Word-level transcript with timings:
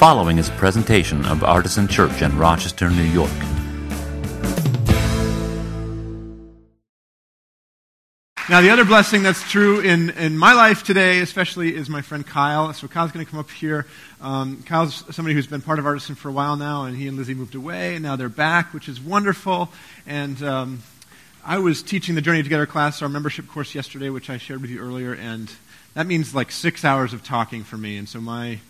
following 0.00 0.38
is 0.38 0.48
a 0.48 0.52
presentation 0.52 1.22
of 1.26 1.44
Artisan 1.44 1.86
Church 1.86 2.22
in 2.22 2.34
Rochester, 2.38 2.88
New 2.88 3.02
York. 3.02 3.30
Now, 8.48 8.62
the 8.62 8.70
other 8.70 8.86
blessing 8.86 9.22
that's 9.22 9.42
true 9.50 9.80
in, 9.80 10.08
in 10.08 10.38
my 10.38 10.54
life 10.54 10.84
today, 10.84 11.18
especially, 11.18 11.74
is 11.74 11.90
my 11.90 12.00
friend 12.00 12.26
Kyle. 12.26 12.72
So, 12.72 12.88
Kyle's 12.88 13.12
going 13.12 13.26
to 13.26 13.30
come 13.30 13.40
up 13.40 13.50
here. 13.50 13.84
Um, 14.22 14.62
Kyle's 14.62 15.04
somebody 15.14 15.34
who's 15.34 15.46
been 15.46 15.60
part 15.60 15.78
of 15.78 15.84
Artisan 15.84 16.14
for 16.14 16.30
a 16.30 16.32
while 16.32 16.56
now, 16.56 16.84
and 16.84 16.96
he 16.96 17.06
and 17.06 17.18
Lizzie 17.18 17.34
moved 17.34 17.54
away, 17.54 17.94
and 17.94 18.02
now 18.02 18.16
they're 18.16 18.30
back, 18.30 18.72
which 18.72 18.88
is 18.88 18.98
wonderful. 18.98 19.70
And 20.06 20.42
um, 20.42 20.82
I 21.44 21.58
was 21.58 21.82
teaching 21.82 22.14
the 22.14 22.22
Journey 22.22 22.42
Together 22.42 22.64
class, 22.64 23.02
our 23.02 23.10
membership 23.10 23.46
course 23.48 23.74
yesterday, 23.74 24.08
which 24.08 24.30
I 24.30 24.38
shared 24.38 24.62
with 24.62 24.70
you 24.70 24.80
earlier, 24.80 25.12
and 25.12 25.52
that 25.92 26.06
means 26.06 26.34
like 26.34 26.50
six 26.50 26.86
hours 26.86 27.12
of 27.12 27.22
talking 27.22 27.64
for 27.64 27.76
me. 27.76 27.98
And 27.98 28.08
so, 28.08 28.18
my 28.18 28.60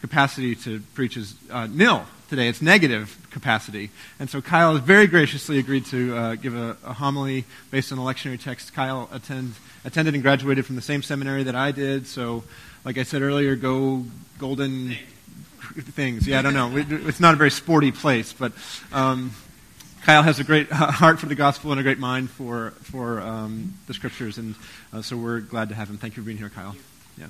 capacity 0.00 0.54
to 0.54 0.80
preach 0.94 1.16
is 1.16 1.34
uh, 1.50 1.66
nil 1.66 2.04
today. 2.28 2.48
It's 2.48 2.60
negative 2.60 3.16
capacity. 3.30 3.90
And 4.18 4.28
so 4.28 4.40
Kyle 4.40 4.74
has 4.74 4.82
very 4.82 5.06
graciously 5.06 5.58
agreed 5.58 5.86
to 5.86 6.16
uh, 6.16 6.34
give 6.34 6.56
a, 6.56 6.76
a, 6.84 6.92
homily 6.92 7.44
based 7.70 7.92
on 7.92 7.98
a 7.98 8.02
lectionary 8.02 8.42
text. 8.42 8.72
Kyle 8.72 9.08
attend, 9.12 9.54
attended 9.84 10.14
and 10.14 10.22
graduated 10.22 10.66
from 10.66 10.76
the 10.76 10.82
same 10.82 11.02
seminary 11.02 11.44
that 11.44 11.54
I 11.54 11.72
did. 11.72 12.06
So, 12.06 12.44
like 12.84 12.98
I 12.98 13.02
said 13.02 13.22
earlier, 13.22 13.56
go 13.56 14.04
golden 14.38 14.96
things. 15.74 16.26
Yeah, 16.26 16.38
I 16.38 16.42
don't 16.42 16.54
know. 16.54 16.72
It's 16.76 17.20
not 17.20 17.34
a 17.34 17.36
very 17.36 17.50
sporty 17.50 17.92
place, 17.92 18.32
but 18.32 18.52
um, 18.92 19.32
Kyle 20.02 20.22
has 20.22 20.38
a 20.38 20.44
great 20.44 20.68
heart 20.72 21.18
for 21.18 21.26
the 21.26 21.34
gospel 21.34 21.72
and 21.72 21.80
a 21.80 21.82
great 21.82 21.98
mind 21.98 22.30
for, 22.30 22.70
for 22.82 23.20
um, 23.20 23.74
the 23.86 23.94
scriptures. 23.94 24.38
And 24.38 24.54
uh, 24.92 25.02
so 25.02 25.16
we're 25.16 25.40
glad 25.40 25.68
to 25.70 25.74
have 25.74 25.90
him. 25.90 25.98
Thank 25.98 26.16
you 26.16 26.22
for 26.22 26.26
being 26.26 26.38
here, 26.38 26.50
Kyle. 26.50 26.76
Yeah. 27.18 27.26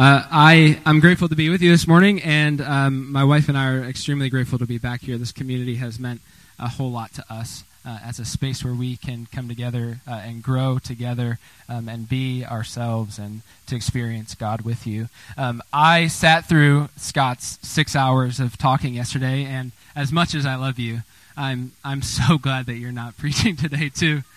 Uh, 0.00 0.26
I, 0.30 0.80
I'm 0.86 0.98
grateful 0.98 1.28
to 1.28 1.36
be 1.36 1.50
with 1.50 1.60
you 1.60 1.70
this 1.70 1.86
morning, 1.86 2.22
and 2.22 2.62
um, 2.62 3.12
my 3.12 3.22
wife 3.22 3.50
and 3.50 3.58
I 3.58 3.70
are 3.70 3.84
extremely 3.84 4.30
grateful 4.30 4.58
to 4.58 4.64
be 4.64 4.78
back 4.78 5.02
here. 5.02 5.18
This 5.18 5.30
community 5.30 5.74
has 5.74 6.00
meant 6.00 6.22
a 6.58 6.68
whole 6.68 6.90
lot 6.90 7.12
to 7.12 7.24
us 7.30 7.64
uh, 7.84 7.98
as 8.02 8.18
a 8.18 8.24
space 8.24 8.64
where 8.64 8.72
we 8.72 8.96
can 8.96 9.26
come 9.30 9.46
together 9.46 10.00
uh, 10.08 10.22
and 10.24 10.42
grow 10.42 10.78
together 10.78 11.38
um, 11.68 11.86
and 11.86 12.08
be 12.08 12.46
ourselves 12.46 13.18
and 13.18 13.42
to 13.66 13.76
experience 13.76 14.34
God 14.34 14.62
with 14.62 14.86
you. 14.86 15.10
Um, 15.36 15.60
I 15.70 16.06
sat 16.06 16.48
through 16.48 16.88
Scott's 16.96 17.58
six 17.60 17.94
hours 17.94 18.40
of 18.40 18.56
talking 18.56 18.94
yesterday, 18.94 19.44
and 19.44 19.72
as 19.94 20.10
much 20.10 20.34
as 20.34 20.46
I 20.46 20.54
love 20.54 20.78
you, 20.78 21.00
I'm, 21.36 21.72
I'm 21.84 22.00
so 22.00 22.38
glad 22.42 22.64
that 22.64 22.76
you're 22.76 22.90
not 22.90 23.18
preaching 23.18 23.54
today, 23.54 23.90
too. 23.90 24.22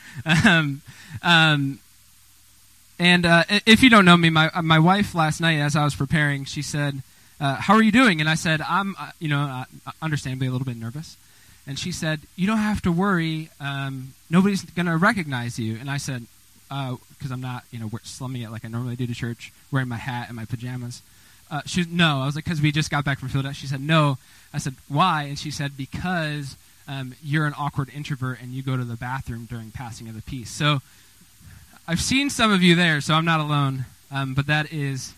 Um, 0.46 0.84
um, 1.24 1.80
and 3.00 3.26
uh, 3.26 3.44
if 3.66 3.82
you 3.82 3.90
don't 3.90 4.06
know 4.06 4.18
me, 4.18 4.30
my 4.30 4.50
my 4.62 4.80
wife 4.80 5.16
last 5.16 5.42
night, 5.42 5.58
as 5.58 5.76
I 5.76 5.84
was 5.84 5.96
preparing, 5.96 6.46
she 6.46 6.62
said, 6.62 7.02
uh, 7.40 7.56
"How 7.56 7.74
are 7.74 7.82
you 7.82 7.92
doing?" 7.92 8.20
And 8.20 8.30
I 8.30 8.36
said, 8.36 8.62
"I'm, 8.62 8.96
uh, 9.00 9.12
you 9.20 9.30
know, 9.30 9.66
uh, 9.86 9.92
understandably 10.02 10.48
a 10.48 10.52
little 10.52 10.66
bit 10.66 10.78
nervous." 10.78 11.18
And 11.66 11.80
she 11.80 11.92
said, 11.92 12.22
"You 12.36 12.46
don't 12.46 12.58
have 12.58 12.82
to 12.84 12.92
worry. 12.92 13.50
Um, 13.60 14.14
nobody's 14.30 14.64
going 14.64 14.86
to 14.86 14.98
recognize 14.98 15.58
you." 15.58 15.78
And 15.80 15.90
I 15.90 15.98
said, 15.98 16.26
"Because 16.70 17.32
uh, 17.32 17.34
I'm 17.34 17.42
not, 17.42 17.64
you 17.72 17.80
know, 17.80 17.90
slumming 18.04 18.44
it 18.44 18.52
like 18.52 18.64
I 18.64 18.68
normally 18.68 18.96
do 18.96 19.08
to 19.08 19.14
church, 19.16 19.52
wearing 19.72 19.90
my 19.90 19.98
hat 19.98 20.28
and 20.28 20.36
my 20.36 20.46
pajamas." 20.46 21.02
Uh, 21.50 21.62
she 21.66 21.86
no. 21.90 22.22
I 22.22 22.26
was 22.26 22.36
like, 22.36 22.46
"Because 22.46 22.62
we 22.62 22.72
just 22.72 22.92
got 22.92 23.04
back 23.04 23.20
from 23.20 23.30
Philadelphia." 23.30 23.56
She 23.56 23.68
said, 23.68 23.82
"No." 23.82 24.18
I 24.54 24.60
said, 24.60 24.76
"Why?" 24.88 25.24
And 25.24 25.38
she 25.38 25.52
said, 25.52 25.76
"Because." 25.78 26.58
Um, 26.86 27.16
you're 27.24 27.46
an 27.46 27.54
awkward 27.58 27.90
introvert 27.96 28.42
and 28.42 28.52
you 28.52 28.62
go 28.62 28.76
to 28.76 28.84
the 28.84 28.98
bathroom 28.98 29.46
during 29.50 29.72
passing 29.72 30.10
of 30.10 30.16
the 30.16 30.22
peace. 30.22 30.52
So 30.52 30.82
I've 31.86 32.00
seen 32.00 32.30
some 32.30 32.50
of 32.50 32.64
you 32.64 32.76
there, 32.76 33.02
so 33.02 33.14
I'm 33.14 33.26
not 33.26 33.42
alone. 33.42 33.86
Um, 34.10 34.34
but 34.34 34.48
that 34.48 34.72
is 34.72 35.14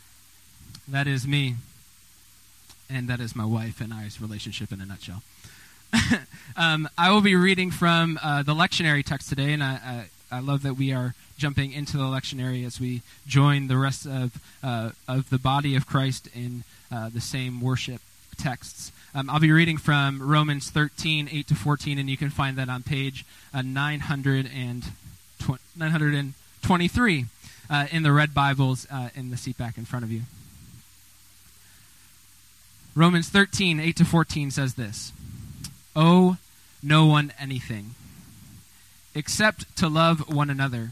that 0.87 1.05
is 1.05 1.27
me, 1.27 1.55
and 2.89 3.07
that 3.07 3.19
is 3.19 3.35
my 3.35 3.45
wife 3.45 3.81
and 3.81 3.93
I's 3.93 4.19
relationship 4.19 4.71
in 4.71 4.81
a 4.81 4.85
nutshell. 4.85 5.21
um, 6.57 6.89
I 6.97 7.11
will 7.11 7.21
be 7.21 7.35
reading 7.35 7.69
from 7.69 8.17
uh, 8.23 8.41
the 8.41 8.53
lectionary 8.53 9.05
text 9.05 9.29
today, 9.29 9.53
and 9.53 9.63
I, 9.63 10.07
I, 10.31 10.37
I, 10.37 10.39
love 10.39 10.63
that 10.63 10.73
we 10.73 10.91
are 10.91 11.13
jumping 11.37 11.71
into 11.71 11.97
the 11.97 12.03
lectionary 12.03 12.65
as 12.65 12.79
we 12.79 13.03
join 13.27 13.67
the 13.67 13.77
rest 13.77 14.07
of 14.07 14.41
uh, 14.63 14.91
of 15.07 15.29
the 15.29 15.37
body 15.37 15.75
of 15.75 15.85
Christ 15.85 16.29
in 16.33 16.63
uh, 16.91 17.09
the 17.09 17.21
same 17.21 17.61
worship 17.61 18.01
texts. 18.37 18.91
Um, 19.13 19.29
I'll 19.29 19.39
be 19.39 19.51
reading 19.51 19.77
from 19.77 20.19
Romans 20.19 20.71
13, 20.71 21.29
8 21.31 21.47
to 21.47 21.55
14, 21.55 21.99
and 21.99 22.09
you 22.09 22.17
can 22.17 22.31
find 22.31 22.57
that 22.57 22.69
on 22.69 22.81
page 22.81 23.23
uh, 23.53 23.61
900 23.61 24.49
and 24.51 24.83
900 25.77 26.13
and 26.15 26.33
23 26.65 27.25
uh, 27.69 27.85
in 27.91 28.01
the 28.01 28.11
red 28.11 28.33
Bibles 28.33 28.87
uh, 28.89 29.09
in 29.13 29.29
the 29.29 29.37
seat 29.37 29.55
back 29.55 29.77
in 29.77 29.85
front 29.85 30.03
of 30.03 30.11
you. 30.11 30.21
Romans 32.95 33.29
13, 33.29 33.79
8 33.79 33.95
to 33.97 34.03
14 34.03 34.49
says 34.49 34.73
this 34.73 35.13
Owe 35.95 36.37
no 36.81 37.05
one 37.05 37.31
anything 37.39 37.91
except 39.13 39.77
to 39.77 39.87
love 39.87 40.33
one 40.33 40.49
another. 40.49 40.89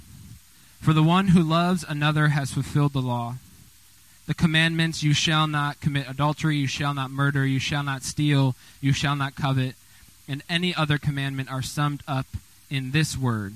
For 0.79 0.93
the 0.93 1.01
one 1.01 1.29
who 1.29 1.41
loves 1.41 1.83
another 1.83 2.27
has 2.27 2.53
fulfilled 2.53 2.93
the 2.93 3.01
law. 3.01 3.37
The 4.27 4.35
commandments 4.35 5.01
you 5.01 5.15
shall 5.15 5.47
not 5.47 5.81
commit 5.81 6.07
adultery, 6.07 6.57
you 6.57 6.67
shall 6.67 6.93
not 6.93 7.09
murder, 7.09 7.47
you 7.47 7.59
shall 7.59 7.81
not 7.81 8.03
steal, 8.03 8.55
you 8.79 8.93
shall 8.93 9.15
not 9.15 9.33
covet, 9.35 9.73
and 10.27 10.43
any 10.47 10.75
other 10.75 10.99
commandment 10.99 11.51
are 11.51 11.63
summed 11.63 12.03
up 12.07 12.27
in 12.69 12.91
this 12.91 13.17
word 13.17 13.55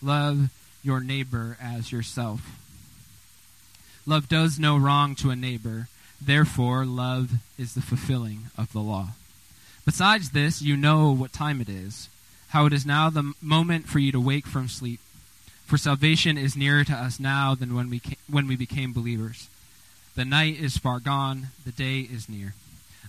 love 0.00 0.48
your 0.82 1.00
neighbor 1.00 1.56
as 1.60 1.92
yourself. 1.92 2.58
Love 4.06 4.28
does 4.28 4.58
no 4.58 4.76
wrong 4.76 5.14
to 5.14 5.30
a 5.30 5.36
neighbor, 5.36 5.88
therefore, 6.20 6.84
love 6.84 7.32
is 7.58 7.74
the 7.74 7.82
fulfilling 7.82 8.50
of 8.58 8.72
the 8.72 8.80
law. 8.80 9.10
Besides 9.84 10.30
this, 10.30 10.60
you 10.62 10.76
know 10.76 11.12
what 11.12 11.32
time 11.32 11.60
it 11.60 11.68
is, 11.68 12.08
how 12.48 12.66
it 12.66 12.72
is 12.72 12.86
now 12.86 13.10
the 13.10 13.32
moment 13.40 13.86
for 13.86 13.98
you 13.98 14.12
to 14.12 14.20
wake 14.20 14.46
from 14.46 14.68
sleep. 14.68 15.00
For 15.66 15.76
salvation 15.78 16.36
is 16.36 16.56
nearer 16.56 16.84
to 16.84 16.92
us 16.92 17.18
now 17.18 17.54
than 17.54 17.74
when 17.74 17.88
we, 17.88 18.00
came, 18.00 18.18
when 18.28 18.46
we 18.46 18.56
became 18.56 18.92
believers. 18.92 19.48
The 20.14 20.24
night 20.24 20.58
is 20.58 20.76
far 20.76 21.00
gone, 21.00 21.48
the 21.64 21.72
day 21.72 22.00
is 22.00 22.28
near. 22.28 22.54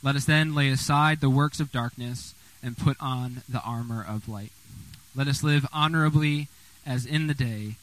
Let 0.02 0.16
us 0.16 0.26
then 0.26 0.56
lay 0.56 0.70
aside 0.70 1.20
the 1.20 1.30
works 1.30 1.60
of 1.60 1.72
darkness 1.72 2.34
and 2.62 2.78
put 2.78 2.98
on 3.00 3.42
the 3.50 3.62
armor 3.62 4.06
of 4.08 4.30
light. 4.30 4.52
Let 5.16 5.28
us 5.28 5.44
live 5.44 5.68
honorably 5.74 6.48
as 6.86 7.06
in 7.06 7.28
the 7.28 7.34
day, 7.34 7.76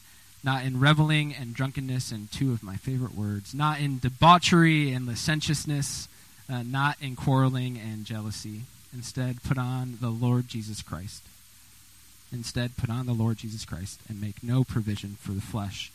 not 0.43 0.63
in 0.63 0.79
reveling 0.79 1.33
and 1.33 1.53
drunkenness, 1.53 2.11
and 2.11 2.31
two 2.31 2.51
of 2.51 2.63
my 2.63 2.75
favorite 2.75 3.15
words, 3.15 3.53
not 3.53 3.79
in 3.79 3.99
debauchery 3.99 4.91
and 4.91 5.05
licentiousness, 5.05 6.07
uh, 6.51 6.63
not 6.63 6.97
in 7.01 7.15
quarreling 7.15 7.77
and 7.77 8.05
jealousy. 8.05 8.61
Instead, 8.93 9.43
put 9.43 9.57
on 9.57 9.97
the 10.01 10.09
Lord 10.09 10.47
Jesus 10.47 10.81
Christ. 10.81 11.23
Instead, 12.33 12.77
put 12.77 12.89
on 12.89 13.05
the 13.05 13.13
Lord 13.13 13.37
Jesus 13.37 13.65
Christ 13.65 13.99
and 14.09 14.21
make 14.21 14.43
no 14.43 14.63
provision 14.63 15.17
for 15.19 15.31
the 15.31 15.41
flesh 15.41 15.91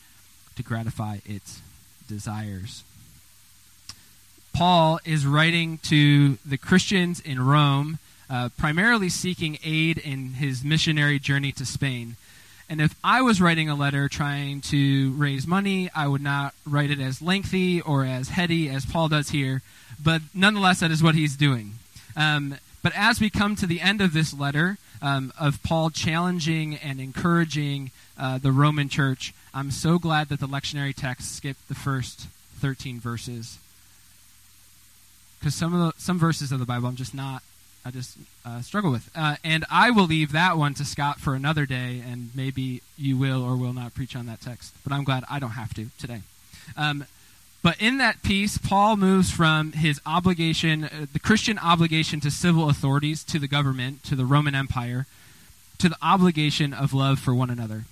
to 0.54 0.62
gratify 0.62 1.18
its 1.24 1.60
desires. 2.08 2.84
Paul 4.52 5.00
is 5.04 5.26
writing 5.26 5.78
to 5.84 6.38
the 6.46 6.56
Christians 6.56 7.20
in 7.20 7.44
Rome, 7.44 7.98
uh, 8.30 8.48
primarily 8.56 9.08
seeking 9.08 9.58
aid 9.62 9.98
in 9.98 10.34
his 10.34 10.64
missionary 10.64 11.18
journey 11.18 11.52
to 11.52 11.66
Spain. 11.66 12.16
And 12.68 12.80
if 12.80 12.96
I 13.04 13.22
was 13.22 13.40
writing 13.40 13.68
a 13.68 13.76
letter 13.76 14.08
trying 14.08 14.60
to 14.62 15.12
raise 15.12 15.46
money, 15.46 15.88
I 15.94 16.08
would 16.08 16.20
not 16.20 16.52
write 16.66 16.90
it 16.90 16.98
as 16.98 17.22
lengthy 17.22 17.80
or 17.80 18.04
as 18.04 18.30
heady 18.30 18.68
as 18.68 18.84
Paul 18.84 19.08
does 19.08 19.30
here. 19.30 19.62
But 20.02 20.22
nonetheless, 20.34 20.80
that 20.80 20.90
is 20.90 21.02
what 21.02 21.14
he's 21.14 21.36
doing. 21.36 21.74
Um, 22.16 22.56
but 22.82 22.92
as 22.96 23.20
we 23.20 23.30
come 23.30 23.56
to 23.56 23.66
the 23.66 23.80
end 23.80 24.00
of 24.00 24.12
this 24.12 24.34
letter 24.34 24.78
um, 25.00 25.32
of 25.38 25.62
Paul 25.62 25.90
challenging 25.90 26.74
and 26.76 27.00
encouraging 27.00 27.92
uh, 28.18 28.38
the 28.38 28.52
Roman 28.52 28.88
church, 28.88 29.32
I'm 29.54 29.70
so 29.70 29.98
glad 29.98 30.28
that 30.28 30.40
the 30.40 30.48
lectionary 30.48 30.94
text 30.94 31.36
skipped 31.36 31.68
the 31.68 31.74
first 31.74 32.26
13 32.58 32.98
verses. 32.98 33.58
Because 35.38 35.54
some 35.54 35.74
of 35.74 35.80
the, 35.80 36.00
some 36.00 36.18
verses 36.18 36.50
of 36.50 36.58
the 36.58 36.64
Bible 36.64 36.88
I'm 36.88 36.96
just 36.96 37.14
not 37.14 37.42
I 37.86 37.92
just 37.92 38.18
uh, 38.44 38.62
struggle 38.62 38.90
with. 38.90 39.08
Uh, 39.14 39.36
and 39.44 39.64
I 39.70 39.92
will 39.92 40.06
leave 40.06 40.32
that 40.32 40.56
one 40.58 40.74
to 40.74 40.84
Scott 40.84 41.20
for 41.20 41.36
another 41.36 41.66
day, 41.66 42.02
and 42.04 42.30
maybe 42.34 42.82
you 42.98 43.16
will 43.16 43.44
or 43.44 43.56
will 43.56 43.72
not 43.72 43.94
preach 43.94 44.16
on 44.16 44.26
that 44.26 44.40
text. 44.40 44.74
But 44.82 44.92
I'm 44.92 45.04
glad 45.04 45.22
I 45.30 45.38
don't 45.38 45.50
have 45.50 45.72
to 45.74 45.86
today. 45.96 46.22
Um, 46.76 47.06
but 47.62 47.80
in 47.80 47.98
that 47.98 48.24
piece, 48.24 48.58
Paul 48.58 48.96
moves 48.96 49.30
from 49.30 49.70
his 49.70 50.00
obligation, 50.04 50.84
uh, 50.84 51.06
the 51.12 51.20
Christian 51.20 51.60
obligation 51.60 52.18
to 52.20 52.30
civil 52.30 52.68
authorities, 52.68 53.22
to 53.24 53.38
the 53.38 53.46
government, 53.46 54.02
to 54.04 54.16
the 54.16 54.24
Roman 54.24 54.56
Empire, 54.56 55.06
to 55.78 55.88
the 55.88 55.96
obligation 56.02 56.74
of 56.74 56.92
love 56.92 57.20
for 57.20 57.34
one 57.34 57.50
another. 57.50 57.84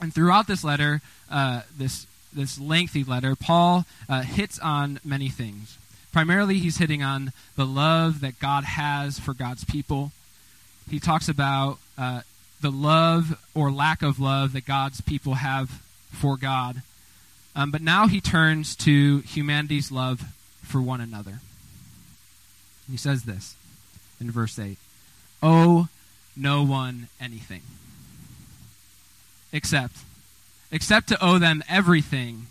And 0.00 0.14
throughout 0.14 0.46
this 0.46 0.62
letter, 0.62 1.00
uh, 1.28 1.62
this 1.76 2.06
this 2.32 2.60
lengthy 2.60 3.02
letter, 3.02 3.34
Paul 3.34 3.84
uh, 4.08 4.22
hits 4.22 4.60
on 4.60 5.00
many 5.04 5.28
things. 5.28 5.76
Primarily, 6.18 6.58
he's 6.58 6.78
hitting 6.78 7.00
on 7.00 7.32
the 7.54 7.64
love 7.64 8.22
that 8.22 8.40
God 8.40 8.64
has 8.64 9.20
for 9.20 9.34
God's 9.34 9.62
people. 9.62 10.10
He 10.90 10.98
talks 10.98 11.28
about 11.28 11.78
uh, 11.96 12.22
the 12.60 12.72
love 12.72 13.40
or 13.54 13.70
lack 13.70 14.02
of 14.02 14.18
love 14.18 14.52
that 14.54 14.66
God's 14.66 15.00
people 15.00 15.34
have 15.34 15.80
for 16.10 16.36
God. 16.36 16.82
Um, 17.54 17.70
but 17.70 17.82
now 17.82 18.08
he 18.08 18.20
turns 18.20 18.74
to 18.78 19.18
humanity's 19.18 19.92
love 19.92 20.24
for 20.60 20.82
one 20.82 21.00
another. 21.00 21.38
He 22.90 22.96
says 22.96 23.22
this 23.22 23.54
in 24.20 24.28
verse 24.32 24.58
8 24.58 24.76
Owe 25.40 25.86
no 26.36 26.64
one 26.64 27.06
anything 27.20 27.62
except 29.52 29.98
except 30.72 31.10
to 31.10 31.24
owe 31.24 31.38
them 31.38 31.62
everything 31.68 32.48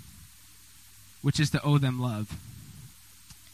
which 1.22 1.38
is 1.38 1.50
to 1.50 1.62
owe 1.64 1.78
them 1.78 2.00
love 2.00 2.34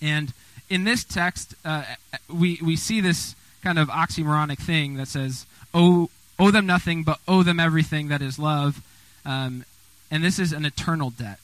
and 0.03 0.33
in 0.69 0.83
this 0.83 1.03
text 1.03 1.55
uh, 1.65 1.83
we, 2.29 2.59
we 2.61 2.75
see 2.75 3.01
this 3.01 3.35
kind 3.63 3.79
of 3.79 3.87
oxymoronic 3.87 4.59
thing 4.59 4.95
that 4.95 5.07
says 5.07 5.45
owe, 5.73 6.09
owe 6.37 6.51
them 6.51 6.65
nothing 6.65 7.03
but 7.03 7.19
owe 7.27 7.41
them 7.41 7.59
everything 7.59 8.09
that 8.09 8.21
is 8.21 8.37
love 8.37 8.81
um, 9.25 9.65
and 10.11 10.23
this 10.23 10.37
is 10.37 10.51
an 10.51 10.65
eternal 10.65 11.09
debt 11.09 11.39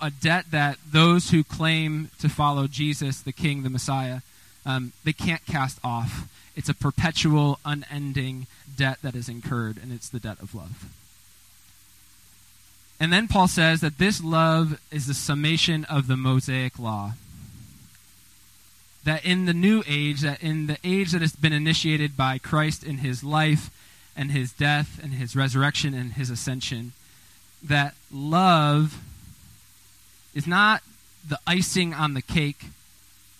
a 0.00 0.10
debt 0.10 0.46
that 0.50 0.78
those 0.90 1.30
who 1.30 1.44
claim 1.44 2.10
to 2.18 2.28
follow 2.28 2.66
jesus 2.66 3.20
the 3.20 3.32
king 3.32 3.62
the 3.62 3.70
messiah 3.70 4.20
um, 4.66 4.92
they 5.04 5.12
can't 5.12 5.46
cast 5.46 5.78
off. 5.84 6.28
It's 6.56 6.68
a 6.68 6.74
perpetual, 6.74 7.60
unending 7.64 8.48
debt 8.76 8.98
that 9.02 9.14
is 9.14 9.28
incurred, 9.28 9.78
and 9.80 9.92
it's 9.92 10.08
the 10.08 10.18
debt 10.18 10.38
of 10.42 10.54
love. 10.54 10.90
And 12.98 13.12
then 13.12 13.28
Paul 13.28 13.46
says 13.46 13.80
that 13.82 13.98
this 13.98 14.22
love 14.22 14.80
is 14.90 15.06
the 15.06 15.14
summation 15.14 15.84
of 15.84 16.08
the 16.08 16.16
Mosaic 16.16 16.78
law. 16.78 17.12
That 19.06 19.24
in 19.24 19.46
the 19.46 19.54
new 19.54 19.84
age, 19.86 20.22
that 20.22 20.42
in 20.42 20.66
the 20.66 20.78
age 20.82 21.12
that 21.12 21.20
has 21.20 21.36
been 21.36 21.52
initiated 21.52 22.16
by 22.16 22.38
Christ 22.38 22.82
in 22.82 22.98
his 22.98 23.22
life 23.22 23.70
and 24.16 24.32
his 24.32 24.52
death 24.52 25.00
and 25.00 25.14
his 25.14 25.36
resurrection 25.36 25.94
and 25.94 26.14
his 26.14 26.28
ascension, 26.28 26.92
that 27.62 27.94
love 28.12 29.00
is 30.34 30.46
not 30.46 30.82
the 31.26 31.38
icing 31.46 31.94
on 31.94 32.14
the 32.14 32.20
cake 32.20 32.66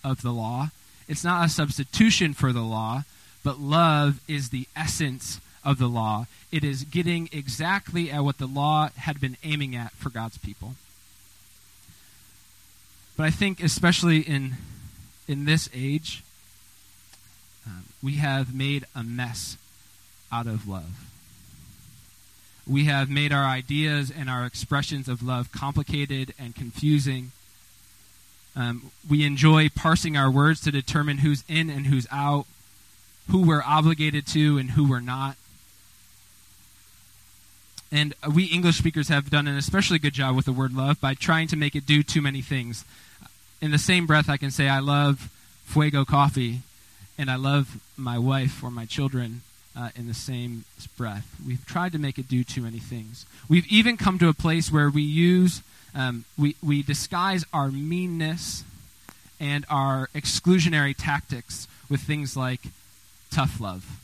of 0.05 0.21
the 0.21 0.31
law, 0.31 0.69
it's 1.09 1.25
not 1.25 1.45
a 1.45 1.49
substitution 1.49 2.33
for 2.33 2.53
the 2.53 2.61
law, 2.61 3.03
but 3.43 3.59
love 3.59 4.21
is 4.25 4.49
the 4.49 4.67
essence 4.73 5.41
of 5.65 5.79
the 5.79 5.87
law. 5.87 6.27
It 6.49 6.63
is 6.63 6.85
getting 6.85 7.27
exactly 7.33 8.09
at 8.09 8.23
what 8.23 8.37
the 8.37 8.47
law 8.47 8.89
had 8.95 9.19
been 9.19 9.35
aiming 9.43 9.75
at 9.75 9.91
for 9.91 10.09
God's 10.09 10.37
people. 10.37 10.75
But 13.17 13.23
I 13.23 13.31
think, 13.31 13.61
especially 13.61 14.19
in, 14.19 14.55
in 15.27 15.45
this 15.45 15.69
age, 15.73 16.23
um, 17.65 17.85
we 18.01 18.13
have 18.13 18.53
made 18.53 18.85
a 18.95 19.03
mess 19.03 19.57
out 20.31 20.47
of 20.47 20.67
love. 20.67 21.05
We 22.65 22.85
have 22.85 23.09
made 23.09 23.31
our 23.31 23.45
ideas 23.45 24.11
and 24.11 24.29
our 24.29 24.45
expressions 24.45 25.07
of 25.07 25.23
love 25.23 25.51
complicated 25.51 26.33
and 26.37 26.53
confusing 26.55 27.31
um, 28.57 28.91
we 29.07 29.23
enjoy 29.23 29.69
parsing 29.69 30.17
our 30.17 30.31
words 30.31 30.61
to 30.61 30.71
determine 30.71 31.19
who's 31.19 31.43
in 31.47 31.69
and 31.69 31.85
who's 31.85 32.07
out, 32.11 32.47
who 33.29 33.43
we're 33.43 33.61
obligated 33.61 34.25
to 34.27 34.57
and 34.57 34.71
who 34.71 34.89
we're 34.89 34.99
not. 34.99 35.37
And 37.91 38.15
we 38.33 38.45
English 38.45 38.79
speakers 38.79 39.09
have 39.09 39.29
done 39.29 39.47
an 39.47 39.55
especially 39.57 39.99
good 39.99 40.13
job 40.13 40.35
with 40.35 40.45
the 40.45 40.51
word 40.51 40.73
love 40.73 40.99
by 40.99 41.13
trying 41.13 41.47
to 41.49 41.55
make 41.55 41.75
it 41.75 41.85
do 41.85 42.01
too 42.01 42.19
many 42.19 42.41
things. 42.41 42.83
In 43.61 43.71
the 43.71 43.77
same 43.77 44.05
breath, 44.05 44.29
I 44.29 44.37
can 44.37 44.51
say, 44.51 44.69
I 44.69 44.79
love 44.79 45.29
Fuego 45.65 46.05
coffee 46.05 46.61
and 47.17 47.29
I 47.29 47.35
love 47.35 47.79
my 47.97 48.17
wife 48.17 48.63
or 48.63 48.69
my 48.69 48.85
children 48.85 49.41
uh, 49.75 49.89
in 49.95 50.07
the 50.07 50.13
same 50.13 50.65
breath. 50.97 51.35
We've 51.45 51.65
tried 51.65 51.91
to 51.93 51.99
make 51.99 52.17
it 52.17 52.27
do 52.27 52.43
too 52.43 52.61
many 52.61 52.79
things. 52.79 53.25
We've 53.49 53.67
even 53.67 53.97
come 53.97 54.19
to 54.19 54.29
a 54.29 54.33
place 54.33 54.71
where 54.71 54.89
we 54.89 55.01
use 55.01 55.61
um, 55.97 56.25
we, 56.37 56.55
we 56.61 56.83
disguise 56.83 57.43
our 57.51 57.71
meanness 57.71 58.63
and 59.39 59.65
our 59.69 60.09
exclusionary 60.13 60.93
tactics 60.95 61.67
with 61.89 62.01
things 62.01 62.37
like 62.37 62.61
tough 63.31 63.59
love. 63.59 63.99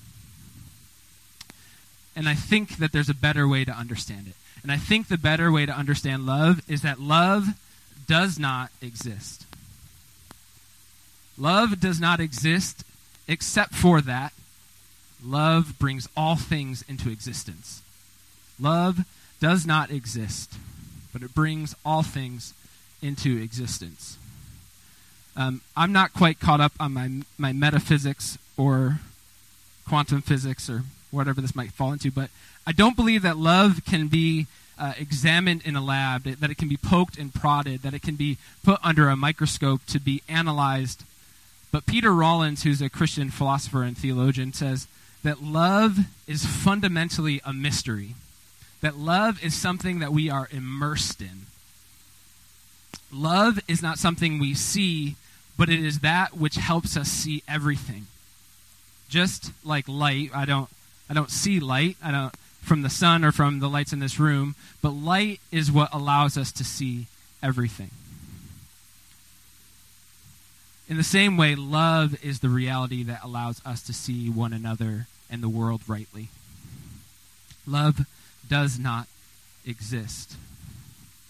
And 2.16 2.28
I 2.28 2.34
think 2.34 2.78
that 2.78 2.92
there's 2.92 3.10
a 3.10 3.14
better 3.14 3.48
way 3.48 3.64
to 3.66 3.72
understand 3.72 4.28
it. 4.28 4.34
And 4.64 4.72
I 4.72 4.78
think 4.78 5.08
the 5.08 5.18
better 5.18 5.52
way 5.52 5.66
to 5.66 5.72
understand 5.72 6.26
love 6.26 6.62
is 6.68 6.82
that 6.82 7.00
love 7.00 7.48
does 8.08 8.40
not 8.40 8.70
exist. 8.82 9.46
Love 11.38 11.80
does 11.80 12.00
not 12.00 12.20
exist 12.20 12.84
except 13.28 13.74
for 13.74 14.02
that 14.02 14.34
love 15.26 15.80
brings 15.80 16.08
all 16.18 16.36
things 16.36 16.84
into 16.90 17.10
existence. 17.10 17.82
Love 18.60 19.06
does 19.40 19.66
not 19.66 19.90
exist 19.90 20.54
but 21.14 21.22
it 21.22 21.34
brings 21.34 21.76
all 21.86 22.02
things 22.02 22.54
into 23.02 23.38
existence. 23.42 24.18
Um, 25.38 25.62
I'm 25.78 25.94
not 25.94 26.14
quite 26.14 26.40
caught 26.40 26.60
up 26.60 26.74
on 26.80 26.94
my, 26.94 27.10
my 27.38 27.54
metaphysics 27.54 28.38
or 28.58 29.00
quantum 29.88 30.22
physics 30.22 30.70
or 30.70 30.84
whatever 31.12 31.40
this 31.40 31.56
might 31.56 31.72
fall 31.72 31.94
into, 31.94 32.12
but 32.12 32.30
I 32.66 32.72
don't 32.72 32.96
believe 32.96 33.22
that 33.22 33.38
love 33.38 33.86
can 33.86 34.08
be 34.08 34.48
uh, 34.78 34.94
examined 34.98 35.62
in 35.66 35.76
a 35.76 35.84
lab, 35.84 36.24
that 36.24 36.50
it 36.50 36.58
can 36.58 36.68
be 36.68 36.78
poked 36.78 37.18
and 37.18 37.34
prodded, 37.34 37.82
that 37.82 37.94
it 37.94 38.02
can 38.02 38.16
be 38.16 38.38
put 38.64 38.80
under 38.84 39.10
a 39.10 39.16
microscope 39.16 39.86
to 39.88 40.00
be 40.00 40.22
analyzed. 40.28 41.04
But 41.72 41.86
Peter 41.86 42.14
Rollins, 42.14 42.64
who's 42.64 42.82
a 42.82 42.90
Christian 42.90 43.30
philosopher 43.30 43.84
and 43.84 43.98
theologian, 43.98 44.54
says 44.54 44.88
that 45.24 45.42
love 45.42 46.00
is 46.28 46.46
fundamentally 46.46 47.42
a 47.46 47.54
mystery 47.54 48.16
that 48.84 48.98
love 48.98 49.42
is 49.42 49.56
something 49.56 50.00
that 50.00 50.12
we 50.12 50.30
are 50.30 50.50
immersed 50.52 51.22
in. 51.22 51.46
Love 53.14 53.58
is 53.66 53.82
not 53.82 53.98
something 53.98 54.38
we 54.38 54.54
see, 54.54 55.16
but 55.58 55.70
it 55.70 55.80
is 55.80 56.00
that 56.00 56.36
which 56.36 56.56
helps 56.56 56.98
us 56.98 57.08
see 57.08 57.44
everything. 57.48 58.08
Just 59.08 59.54
like 59.64 59.88
light, 59.88 60.32
I 60.36 60.44
don't 60.44 60.70
I 61.10 61.14
don't 61.14 61.32
see 61.32 61.62
light. 61.62 61.96
I 62.04 62.12
don't 62.12 62.36
from 62.64 62.82
the 62.82 62.90
sun 62.90 63.24
or 63.24 63.32
from 63.32 63.60
the 63.60 63.70
lights 63.70 63.94
in 63.94 64.00
this 64.00 64.20
room, 64.20 64.56
but 64.82 64.90
light 64.90 65.40
is 65.52 65.72
what 65.72 65.94
allows 65.94 66.38
us 66.38 66.52
to 66.54 66.64
see 66.64 67.08
everything. 67.42 67.92
In 70.90 70.98
the 70.98 71.04
same 71.04 71.38
way, 71.38 71.56
love 71.56 72.16
is 72.24 72.40
the 72.40 72.50
reality 72.50 73.04
that 73.04 73.24
allows 73.24 73.62
us 73.66 73.82
to 73.84 73.94
see 73.94 74.30
one 74.30 74.54
another 74.54 75.08
and 75.30 75.42
the 75.42 75.50
world 75.50 75.82
rightly. 75.88 76.30
Love 77.66 78.06
does 78.50 78.78
not 78.78 79.08
exist 79.66 80.36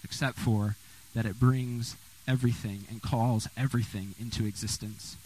except 0.02 0.38
for 0.38 0.76
that 1.14 1.24
it 1.24 1.38
brings 1.40 1.96
everything 2.26 2.84
and 2.90 3.02
calls 3.02 3.48
everything 3.56 4.14
into 4.20 4.44
existence. 4.44 5.16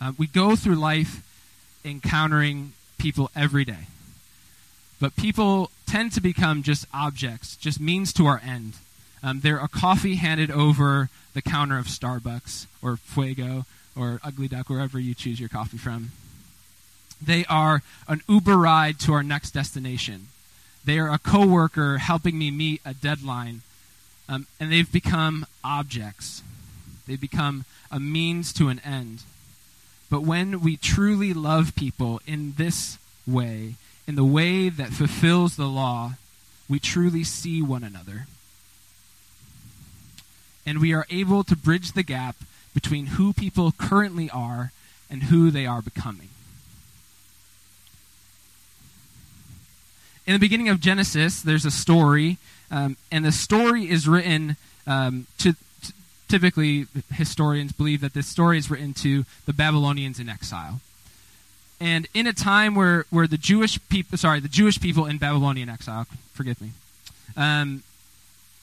Uh, 0.00 0.12
we 0.18 0.26
go 0.26 0.54
through 0.54 0.74
life 0.74 1.22
encountering 1.84 2.72
people 2.98 3.30
every 3.34 3.64
day. 3.64 3.86
But 5.00 5.16
people 5.16 5.70
tend 5.86 6.12
to 6.12 6.20
become 6.20 6.62
just 6.62 6.86
objects, 6.94 7.56
just 7.56 7.80
means 7.80 8.12
to 8.14 8.26
our 8.26 8.40
end. 8.44 8.74
Um, 9.22 9.40
they're 9.40 9.58
a 9.58 9.68
coffee 9.68 10.16
handed 10.16 10.50
over 10.50 11.08
the 11.32 11.42
counter 11.42 11.78
of 11.78 11.86
Starbucks 11.86 12.66
or 12.82 12.96
Fuego 12.96 13.64
or 13.96 14.20
Ugly 14.24 14.48
Duck, 14.48 14.68
wherever 14.68 14.98
you 14.98 15.14
choose 15.14 15.40
your 15.40 15.48
coffee 15.48 15.78
from. 15.78 16.10
They 17.22 17.44
are 17.46 17.82
an 18.08 18.22
Uber 18.28 18.56
ride 18.56 18.98
to 19.00 19.12
our 19.12 19.22
next 19.22 19.52
destination. 19.52 20.28
They 20.84 20.98
are 20.98 21.12
a 21.12 21.18
coworker 21.18 21.98
helping 21.98 22.38
me 22.38 22.50
meet 22.50 22.82
a 22.84 22.92
deadline. 22.92 23.62
Um, 24.28 24.46
and 24.58 24.72
they've 24.72 24.90
become 24.90 25.46
objects. 25.62 26.42
They 27.06 27.16
become 27.16 27.64
a 27.90 28.00
means 28.00 28.52
to 28.54 28.68
an 28.68 28.80
end. 28.84 29.22
But 30.10 30.22
when 30.22 30.60
we 30.60 30.76
truly 30.76 31.32
love 31.32 31.74
people 31.74 32.20
in 32.26 32.54
this 32.56 32.98
way, 33.26 33.74
in 34.06 34.14
the 34.14 34.24
way 34.24 34.68
that 34.68 34.90
fulfills 34.90 35.56
the 35.56 35.66
law, 35.66 36.14
we 36.68 36.78
truly 36.78 37.24
see 37.24 37.62
one 37.62 37.84
another. 37.84 38.26
And 40.66 40.80
we 40.80 40.94
are 40.94 41.06
able 41.10 41.44
to 41.44 41.56
bridge 41.56 41.92
the 41.92 42.02
gap 42.02 42.36
between 42.74 43.06
who 43.06 43.32
people 43.32 43.72
currently 43.72 44.30
are 44.30 44.72
and 45.10 45.24
who 45.24 45.50
they 45.50 45.66
are 45.66 45.82
becoming. 45.82 46.28
in 50.26 50.32
the 50.32 50.38
beginning 50.38 50.68
of 50.68 50.80
Genesis, 50.80 51.42
there's 51.42 51.64
a 51.64 51.70
story, 51.70 52.38
um, 52.70 52.96
and 53.12 53.24
the 53.24 53.32
story 53.32 53.90
is 53.90 54.08
written 54.08 54.56
um, 54.86 55.26
to, 55.38 55.54
typically 56.28 56.86
historians 57.12 57.72
believe 57.72 58.00
that 58.00 58.14
this 58.14 58.26
story 58.26 58.56
is 58.56 58.70
written 58.70 58.94
to 58.94 59.24
the 59.46 59.52
Babylonians 59.52 60.18
in 60.18 60.28
exile. 60.28 60.80
And 61.80 62.06
in 62.14 62.26
a 62.26 62.32
time 62.32 62.74
where, 62.74 63.04
where 63.10 63.26
the 63.26 63.36
Jewish 63.36 63.78
people, 63.88 64.16
sorry, 64.16 64.40
the 64.40 64.48
Jewish 64.48 64.80
people 64.80 65.06
in 65.06 65.18
Babylonian 65.18 65.68
exile, 65.68 66.06
forgive 66.32 66.60
me, 66.60 66.70
um, 67.36 67.82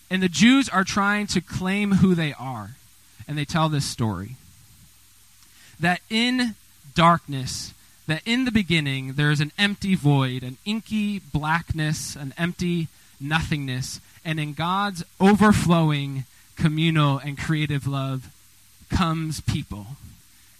and 0.09 0.21
the 0.21 0.29
Jews 0.29 0.67
are 0.69 0.83
trying 0.83 1.27
to 1.27 1.41
claim 1.41 1.93
who 1.93 2.15
they 2.15 2.33
are, 2.33 2.71
and 3.27 3.37
they 3.37 3.45
tell 3.45 3.69
this 3.69 3.85
story 3.85 4.35
that 5.79 6.01
in 6.09 6.55
darkness 6.93 7.73
that 8.07 8.21
in 8.25 8.45
the 8.45 8.51
beginning 8.51 9.13
there 9.13 9.31
is 9.31 9.39
an 9.39 9.51
empty 9.57 9.95
void, 9.95 10.43
an 10.43 10.57
inky 10.65 11.19
blackness, 11.19 12.15
an 12.15 12.33
empty 12.37 12.87
nothingness, 13.19 14.01
and 14.25 14.39
in 14.39 14.53
God's 14.53 15.03
overflowing 15.19 16.25
communal 16.55 17.17
and 17.17 17.37
creative 17.37 17.87
love 17.87 18.29
comes 18.89 19.39
people. 19.41 19.87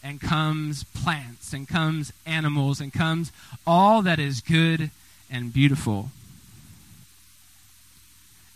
And 0.03 0.20
comes 0.20 0.84
plants 0.84 1.53
and 1.53 1.67
comes 1.67 2.12
animals 2.25 2.79
and 2.81 2.91
comes 2.91 3.31
all 3.65 4.01
that 4.01 4.20
is 4.20 4.41
good 4.41 4.89
and 5.29 5.53
beautiful. 5.53 6.10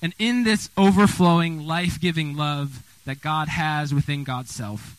And 0.01 0.13
in 0.19 0.43
this 0.43 0.69
overflowing, 0.77 1.65
life 1.65 1.99
giving 1.99 2.35
love 2.35 2.83
that 3.05 3.21
God 3.21 3.47
has 3.47 3.93
within 3.93 4.23
God's 4.23 4.51
self, 4.51 4.95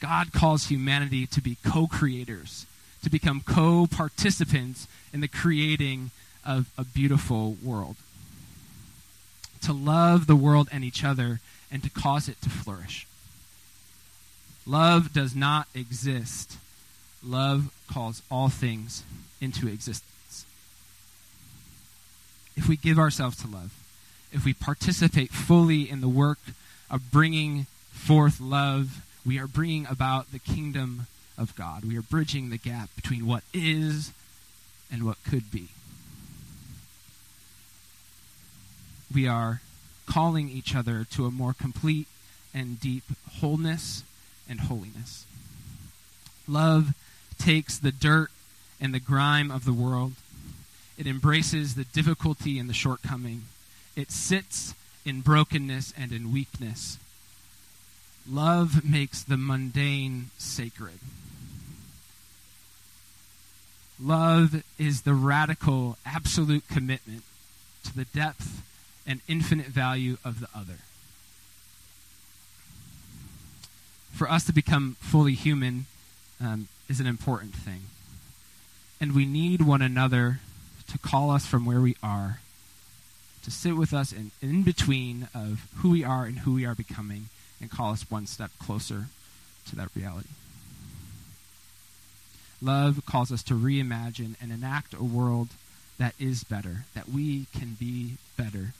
God 0.00 0.32
calls 0.32 0.66
humanity 0.66 1.26
to 1.28 1.40
be 1.40 1.56
co 1.64 1.86
creators, 1.86 2.66
to 3.02 3.10
become 3.10 3.40
co 3.40 3.86
participants 3.86 4.86
in 5.12 5.20
the 5.20 5.28
creating 5.28 6.10
of 6.44 6.70
a 6.76 6.84
beautiful 6.84 7.56
world. 7.62 7.96
To 9.62 9.72
love 9.72 10.26
the 10.26 10.36
world 10.36 10.68
and 10.70 10.84
each 10.84 11.02
other 11.02 11.40
and 11.72 11.82
to 11.82 11.90
cause 11.90 12.28
it 12.28 12.40
to 12.42 12.50
flourish. 12.50 13.06
Love 14.66 15.12
does 15.12 15.34
not 15.34 15.68
exist. 15.74 16.58
Love 17.22 17.72
calls 17.90 18.22
all 18.30 18.48
things 18.48 19.04
into 19.40 19.68
existence. 19.68 20.44
If 22.56 22.68
we 22.68 22.76
give 22.76 22.98
ourselves 22.98 23.36
to 23.38 23.48
love, 23.48 23.72
if 24.32 24.44
we 24.44 24.52
participate 24.52 25.30
fully 25.30 25.88
in 25.88 26.00
the 26.00 26.08
work 26.08 26.38
of 26.90 27.10
bringing 27.12 27.66
forth 27.92 28.40
love, 28.40 29.02
we 29.24 29.38
are 29.38 29.46
bringing 29.46 29.86
about 29.86 30.32
the 30.32 30.38
kingdom 30.38 31.06
of 31.38 31.54
God. 31.54 31.84
We 31.84 31.96
are 31.96 32.02
bridging 32.02 32.50
the 32.50 32.58
gap 32.58 32.90
between 32.96 33.26
what 33.26 33.44
is 33.52 34.12
and 34.90 35.04
what 35.04 35.22
could 35.24 35.50
be. 35.50 35.68
We 39.12 39.28
are 39.28 39.60
calling 40.06 40.48
each 40.48 40.74
other 40.74 41.04
to 41.12 41.26
a 41.26 41.30
more 41.30 41.52
complete 41.52 42.08
and 42.54 42.80
deep 42.80 43.04
wholeness 43.40 44.02
and 44.48 44.60
holiness. 44.60 45.26
Love 46.48 46.94
takes 47.38 47.78
the 47.78 47.92
dirt 47.92 48.30
and 48.80 48.94
the 48.94 49.00
grime 49.00 49.50
of 49.50 49.64
the 49.64 49.72
world. 49.72 50.12
It 50.98 51.06
embraces 51.06 51.74
the 51.74 51.84
difficulty 51.84 52.58
and 52.58 52.68
the 52.68 52.74
shortcoming. 52.74 53.44
It 53.94 54.10
sits 54.10 54.74
in 55.04 55.20
brokenness 55.20 55.92
and 55.96 56.12
in 56.12 56.32
weakness. 56.32 56.98
Love 58.28 58.84
makes 58.84 59.22
the 59.22 59.36
mundane 59.36 60.30
sacred. 60.38 60.98
Love 64.00 64.62
is 64.78 65.02
the 65.02 65.14
radical, 65.14 65.96
absolute 66.04 66.66
commitment 66.68 67.22
to 67.84 67.96
the 67.96 68.04
depth 68.04 68.62
and 69.06 69.20
infinite 69.28 69.66
value 69.66 70.18
of 70.24 70.40
the 70.40 70.48
other. 70.54 70.78
For 74.16 74.30
us 74.30 74.44
to 74.44 74.52
become 74.54 74.96
fully 74.98 75.34
human 75.34 75.84
um, 76.40 76.68
is 76.88 77.00
an 77.00 77.06
important 77.06 77.54
thing. 77.54 77.82
And 78.98 79.14
we 79.14 79.26
need 79.26 79.60
one 79.60 79.82
another 79.82 80.40
to 80.90 80.96
call 80.96 81.30
us 81.30 81.44
from 81.44 81.66
where 81.66 81.82
we 81.82 81.98
are, 82.02 82.40
to 83.44 83.50
sit 83.50 83.76
with 83.76 83.92
us 83.92 84.12
in, 84.12 84.30
in 84.40 84.62
between 84.62 85.28
of 85.34 85.68
who 85.76 85.90
we 85.90 86.02
are 86.02 86.24
and 86.24 86.38
who 86.38 86.54
we 86.54 86.64
are 86.64 86.74
becoming, 86.74 87.26
and 87.60 87.70
call 87.70 87.92
us 87.92 88.10
one 88.10 88.26
step 88.26 88.50
closer 88.58 89.08
to 89.68 89.76
that 89.76 89.90
reality. 89.94 90.30
Love 92.62 93.02
calls 93.04 93.30
us 93.30 93.42
to 93.42 93.52
reimagine 93.52 94.34
and 94.40 94.50
enact 94.50 94.94
a 94.94 95.04
world 95.04 95.48
that 95.98 96.14
is 96.18 96.42
better, 96.42 96.86
that 96.94 97.10
we 97.10 97.48
can 97.54 97.76
be 97.78 98.16
better. 98.38 98.72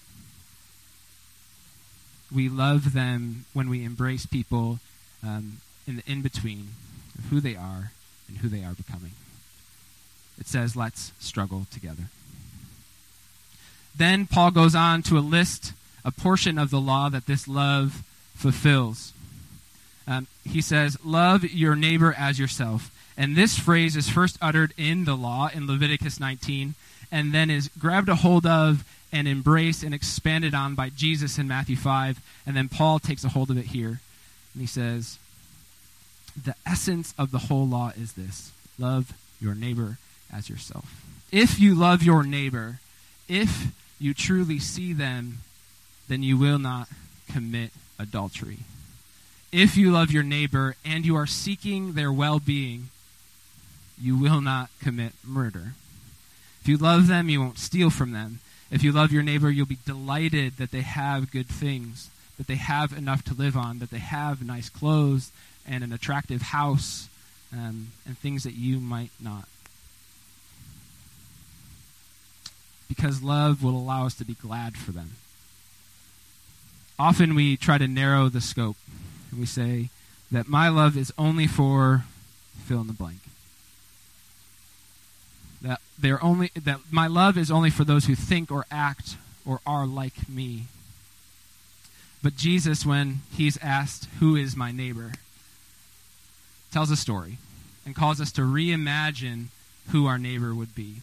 We 2.35 2.49
love 2.49 2.95
them 2.95 3.45
when 3.53 3.69
we 3.69 3.85
embrace 3.85 4.25
people 4.25 4.79
um, 5.27 5.59
in 5.87 5.97
the 5.97 6.03
in 6.11 6.23
between 6.23 6.69
of 7.19 7.27
who 7.27 7.41
they 7.41 7.57
are 7.57 7.93
and 8.29 8.39
who 8.39 8.49
they 8.49 8.63
are 8.65 8.75
becoming. 8.75 9.13
It 10.39 10.47
says, 10.47 10.77
let's 10.77 11.13
struggle 11.19 11.67
together. 11.71 12.05
Then 13.97 14.27
Paul 14.27 14.51
goes 14.51 14.75
on 14.75 15.03
to 15.05 15.19
a 15.19 15.21
list, 15.21 15.73
a 16.05 16.11
portion 16.11 16.59
of 16.59 16.71
the 16.71 16.81
law 16.81 17.09
that 17.09 17.27
this 17.27 17.49
love 17.49 18.03
fulfills. 18.35 19.13
Um, 20.07 20.27
he 20.45 20.61
says, 20.61 20.99
Love 21.05 21.45
your 21.45 21.75
neighbor 21.75 22.15
as 22.17 22.39
yourself. 22.39 22.91
And 23.17 23.35
this 23.35 23.59
phrase 23.59 23.97
is 23.97 24.11
first 24.11 24.37
uttered 24.43 24.75
in 24.77 25.07
the 25.07 25.17
law 25.17 25.49
in 25.53 25.67
Leviticus 25.67 26.21
19, 26.21 26.75
and 27.11 27.33
then 27.33 27.49
is 27.49 27.71
grabbed 27.79 28.11
a 28.11 28.17
hold 28.17 28.45
of 28.45 28.85
and 29.11 29.27
embraced 29.27 29.83
and 29.83 29.95
expanded 29.95 30.55
on 30.55 30.75
by 30.75 30.91
Jesus 30.91 31.39
in 31.39 31.49
Matthew 31.49 31.77
5. 31.77 32.21
And 32.47 32.55
then 32.55 32.69
Paul 32.69 32.99
takes 32.99 33.25
a 33.25 33.31
hold 33.31 33.51
of 33.51 33.57
it 33.57 33.67
here. 33.67 34.01
And 34.57 34.63
he 34.63 34.67
says, 34.67 35.19
The 36.43 36.55
essence 36.65 37.13
of 37.19 37.31
the 37.31 37.39
whole 37.39 37.67
law 37.67 37.93
is 37.95 38.15
this 38.15 38.53
love 38.79 39.13
your 39.39 39.55
neighbor 39.55 39.99
as 40.33 40.49
yourself. 40.49 41.05
If 41.31 41.61
you 41.61 41.75
love 41.75 42.03
your 42.03 42.23
neighbor, 42.23 42.81
if 43.29 43.67
you 43.99 44.15
truly 44.15 44.59
see 44.59 44.95
them, 44.95 45.41
then 46.09 46.23
you 46.23 46.39
will 46.39 46.59
not 46.59 46.89
commit 47.31 47.71
adultery. 47.99 48.61
If 49.53 49.77
you 49.77 49.91
love 49.91 50.11
your 50.11 50.23
neighbor 50.23 50.77
and 50.87 51.05
you 51.05 51.17
are 51.17 51.27
seeking 51.27 51.93
their 51.93 52.11
well 52.11 52.41
being, 52.41 52.89
you 54.01 54.17
will 54.17 54.41
not 54.41 54.71
commit 54.83 55.13
murder. 55.23 55.73
If 56.63 56.69
you 56.69 56.79
love 56.79 57.09
them, 57.09 57.29
you 57.29 57.41
won't 57.41 57.59
steal 57.59 57.91
from 57.91 58.13
them. 58.13 58.41
If 58.71 58.83
you 58.83 58.91
love 58.91 59.13
your 59.13 59.23
neighbor, 59.23 59.51
you'll 59.51 59.67
be 59.67 59.79
delighted 59.85 60.57
that 60.57 60.71
they 60.71 60.81
have 60.81 61.31
good 61.31 61.47
things, 61.47 62.09
that 62.39 62.47
they 62.47 62.57
have 62.57 62.93
enough 62.93 63.25
to 63.25 63.35
live 63.35 63.57
on, 63.57 63.79
that 63.79 63.91
they 63.91 63.99
have 63.99 64.45
nice 64.45 64.69
clothes 64.69 65.33
and 65.67 65.83
an 65.83 65.93
attractive 65.93 66.43
house, 66.43 67.09
um, 67.53 67.89
and 68.07 68.19
things 68.19 68.45
that 68.45 68.55
you 68.55 68.79
might 68.79 69.11
not. 69.21 69.49
Because 72.89 73.23
love 73.23 73.63
will 73.63 73.77
allow 73.77 74.07
us 74.07 74.15
to 74.15 74.25
be 74.25 74.35
glad 74.35 74.77
for 74.77 74.93
them. 74.93 75.13
Often 76.99 77.35
we 77.35 77.57
try 77.57 77.79
to 77.79 77.89
narrow 77.89 78.29
the 78.29 78.41
scope, 78.41 78.77
and 79.31 79.41
we 79.41 79.47
say 79.47 79.91
that 80.31 80.49
my 80.49 80.69
love 80.69 80.97
is 80.97 81.13
only 81.19 81.47
for 81.47 82.05
fill 82.65 82.81
in 82.81 82.87
the 82.87 82.93
blank 82.93 83.19
that 85.63 85.81
they're 85.99 86.23
only 86.23 86.51
that 86.55 86.81
my 86.91 87.07
love 87.07 87.37
is 87.37 87.51
only 87.51 87.71
for 87.71 87.85
those 87.85 88.07
who 88.07 88.15
think 88.15 88.51
or 88.51 88.67
act 88.71 89.17
or 89.45 89.61
are 89.67 89.87
like 89.87 90.29
me. 90.29 90.65
But 92.27 92.35
Jesus, 92.35 92.85
when 92.85 93.21
he's 93.33 93.57
asked, 93.59 94.09
Who 94.19 94.35
is 94.35 94.57
my 94.57 94.73
neighbor? 94.73 95.13
tells 96.73 96.91
a 96.91 96.97
story 96.97 97.39
and 97.85 97.95
calls 97.95 98.21
us 98.21 98.33
to 98.33 98.41
reimagine 98.41 99.45
who 99.93 100.07
our 100.09 100.19
neighbor 100.19 100.53
would 100.53 100.75
be. 100.75 100.97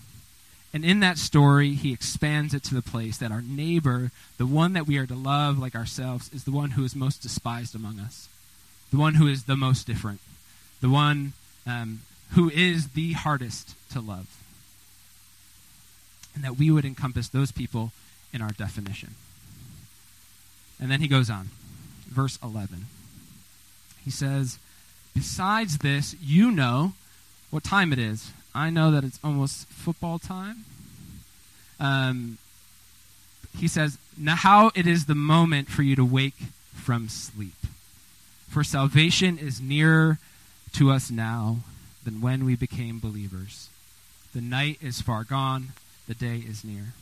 And 0.74 0.84
in 0.84 1.00
that 1.00 1.18
story, 1.18 1.76
he 1.76 1.94
expands 1.94 2.54
it 2.54 2.62
to 2.64 2.76
the 2.76 2.82
place 2.82 3.20
that 3.20 3.32
our 3.32 3.42
neighbor, 3.42 4.12
the 4.38 4.46
one 4.46 4.74
that 4.74 4.86
we 4.86 4.98
are 4.98 5.06
to 5.06 5.16
love 5.16 5.58
like 5.58 5.76
ourselves, 5.76 6.30
is 6.34 6.44
the 6.44 6.52
one 6.52 6.72
who 6.72 6.84
is 6.84 6.94
most 6.94 7.22
despised 7.22 7.74
among 7.74 8.02
us, 8.02 8.28
the 8.92 8.98
one 8.98 9.14
who 9.14 9.26
is 9.26 9.46
the 9.46 9.56
most 9.56 9.88
different, 9.88 10.20
the 10.82 10.90
one 10.90 11.32
um, 11.66 12.02
who 12.32 12.50
is 12.50 12.90
the 12.90 13.14
hardest 13.14 13.76
to 13.92 14.02
love 14.02 14.28
and 16.36 16.44
that 16.44 16.58
we 16.58 16.70
would 16.70 16.84
encompass 16.84 17.30
those 17.30 17.54
people 17.54 17.94
in 18.34 18.42
our 18.42 18.52
definition. 18.52 19.16
And 20.84 20.92
then 20.92 21.00
he 21.00 21.08
goes 21.08 21.30
on, 21.30 21.48
verse 22.10 22.38
11. 22.44 22.88
He 24.04 24.12
says, 24.12 24.60
Besides 25.16 25.78
this, 25.78 26.14
you 26.22 26.52
know 26.52 26.92
what 27.52 27.64
time 27.64 27.94
it 27.94 28.00
is. 28.00 28.32
I 28.54 28.70
know 28.70 28.92
that 28.92 29.06
it's 29.06 29.18
almost 29.24 29.66
football 29.70 30.20
time. 30.20 30.66
Um, 31.80 32.38
he 33.58 33.70
says, 33.70 33.98
Now, 34.18 34.36
how 34.36 34.72
it 34.76 34.86
is 34.86 35.06
the 35.06 35.16
moment 35.16 35.70
for 35.70 35.84
you 35.84 35.96
to 35.96 36.04
wake 36.04 36.36
from 36.74 37.08
sleep. 37.08 37.56
For 38.50 38.66
salvation 38.66 39.38
is 39.38 39.62
nearer 39.62 40.20
to 40.74 40.92
us 40.92 41.10
now 41.10 41.60
than 42.04 42.20
when 42.20 42.44
we 42.44 42.58
became 42.58 43.00
believers. 43.00 43.70
The 44.34 44.42
night 44.42 44.80
is 44.82 45.00
far 45.00 45.24
gone, 45.24 45.70
the 46.10 46.14
day 46.14 46.44
is 46.46 46.66
near. 46.66 46.94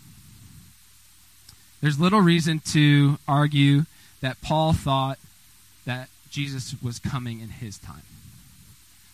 There's 1.81 1.99
little 1.99 2.21
reason 2.21 2.59
to 2.67 3.17
argue 3.27 3.85
that 4.21 4.39
Paul 4.41 4.73
thought 4.73 5.17
that 5.85 6.09
Jesus 6.29 6.75
was 6.81 6.99
coming 6.99 7.41
in 7.41 7.49
his 7.49 7.79
time. 7.79 8.03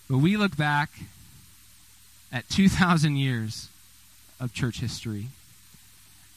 But 0.09 0.17
we 0.17 0.36
look 0.36 0.57
back 0.57 0.89
at 2.31 2.50
2,000 2.50 3.15
years 3.15 3.69
of 4.39 4.53
church 4.53 4.79
history, 4.79 5.27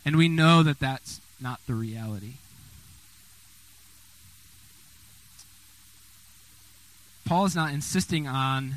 and 0.04 0.16
we 0.16 0.28
know 0.28 0.62
that 0.62 0.78
that's 0.78 1.20
not 1.40 1.60
the 1.66 1.74
reality. 1.74 2.34
Paul 7.26 7.44
is 7.44 7.54
not 7.54 7.72
insisting 7.72 8.26
on 8.26 8.76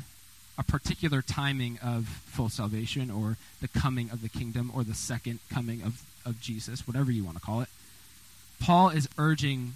a 0.56 0.62
particular 0.62 1.20
timing 1.22 1.78
of 1.82 2.06
full 2.06 2.48
salvation 2.48 3.10
or 3.10 3.36
the 3.60 3.68
coming 3.68 4.10
of 4.10 4.22
the 4.22 4.28
kingdom 4.28 4.70
or 4.74 4.84
the 4.84 4.94
second 4.94 5.40
coming 5.50 5.82
of, 5.82 6.02
of 6.24 6.40
Jesus, 6.40 6.86
whatever 6.86 7.10
you 7.10 7.24
want 7.24 7.36
to 7.36 7.42
call 7.42 7.60
it. 7.60 7.68
Paul 8.60 8.88
is 8.90 9.08
urging 9.18 9.74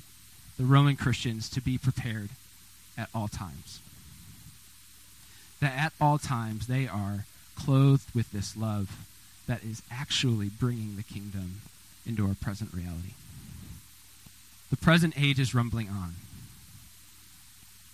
the 0.56 0.64
Roman 0.64 0.96
Christians 0.96 1.48
to 1.50 1.60
be 1.60 1.78
prepared 1.78 2.30
at 2.96 3.08
all 3.14 3.28
times. 3.28 3.80
that 5.60 5.76
at 5.76 5.92
all 6.00 6.18
times 6.18 6.66
they 6.68 6.86
are 6.86 7.24
clothed 7.56 8.14
with 8.14 8.30
this 8.30 8.56
love 8.56 9.04
that 9.46 9.64
is 9.64 9.82
actually 9.90 10.48
bringing 10.48 10.96
the 10.96 11.02
kingdom 11.02 11.60
into 12.06 12.26
our 12.26 12.34
present 12.34 12.72
reality. 12.72 13.14
The 14.70 14.76
present 14.76 15.14
age 15.16 15.40
is 15.40 15.54
rumbling 15.54 15.88
on. 15.88 16.14